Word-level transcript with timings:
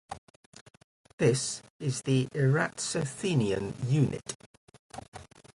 This 1.19 1.61
is 1.79 2.01
the 2.01 2.27
Eratosthenian 2.33 3.75
unit. 3.87 4.35